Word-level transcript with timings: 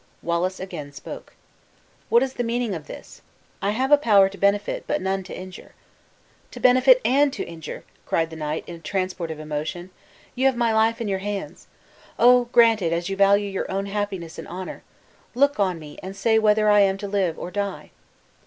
Wallace 0.23 0.59
again 0.59 0.91
spoke. 0.93 1.33
"What 2.09 2.23
is 2.23 2.33
the 2.33 2.43
meaning 2.43 2.73
of 2.73 2.87
this? 2.87 3.21
I 3.61 3.69
have 3.69 3.91
a 3.91 3.97
power 3.99 4.29
to 4.29 4.37
benefit, 4.39 4.85
but 4.87 4.99
none 4.99 5.21
to 5.25 5.37
injure." 5.37 5.73
"To 6.49 6.59
benefit 6.59 6.99
and 7.05 7.31
to 7.33 7.45
injure!" 7.45 7.83
cried 8.07 8.31
the 8.31 8.35
knight, 8.35 8.63
in 8.65 8.73
a 8.77 8.79
transport 8.79 9.29
of 9.29 9.39
emotion; 9.39 9.91
"you 10.33 10.47
have 10.47 10.55
my 10.57 10.73
life 10.73 11.01
in 11.01 11.07
your 11.07 11.19
hands. 11.19 11.67
Oh! 12.17 12.45
grant 12.45 12.81
it, 12.81 12.91
as 12.91 13.09
you 13.09 13.15
value 13.15 13.47
your 13.47 13.69
own 13.69 13.85
happiness 13.85 14.39
and 14.39 14.47
honor! 14.47 14.81
Look 15.35 15.59
on 15.59 15.77
me 15.77 15.99
and 16.01 16.15
say 16.17 16.39
whether 16.39 16.67
I 16.67 16.79
am 16.79 16.97
to 16.97 17.07
live 17.07 17.37
or 17.37 17.51
die." 17.51 17.91